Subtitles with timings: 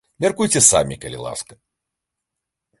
[0.23, 1.53] Мяркуйце самі, калі ласка.